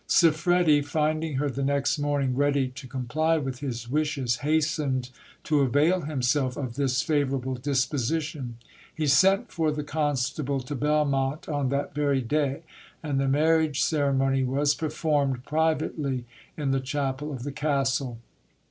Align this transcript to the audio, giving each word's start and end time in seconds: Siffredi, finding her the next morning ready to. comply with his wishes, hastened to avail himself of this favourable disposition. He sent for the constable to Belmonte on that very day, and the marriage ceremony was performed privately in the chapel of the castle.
Siffredi, 0.07 0.81
finding 0.83 1.35
her 1.35 1.47
the 1.47 1.61
next 1.63 1.99
morning 1.99 2.35
ready 2.35 2.69
to. 2.69 2.87
comply 2.87 3.37
with 3.37 3.59
his 3.59 3.87
wishes, 3.87 4.37
hastened 4.37 5.11
to 5.43 5.59
avail 5.61 6.01
himself 6.01 6.57
of 6.57 6.73
this 6.75 7.03
favourable 7.03 7.53
disposition. 7.53 8.57
He 8.95 9.05
sent 9.05 9.51
for 9.51 9.71
the 9.71 9.83
constable 9.83 10.59
to 10.61 10.73
Belmonte 10.73 11.47
on 11.51 11.69
that 11.69 11.93
very 11.93 12.23
day, 12.23 12.63
and 13.03 13.19
the 13.19 13.27
marriage 13.27 13.79
ceremony 13.83 14.41
was 14.43 14.73
performed 14.73 15.45
privately 15.45 16.25
in 16.57 16.71
the 16.71 16.79
chapel 16.79 17.31
of 17.31 17.43
the 17.43 17.51
castle. 17.51 18.17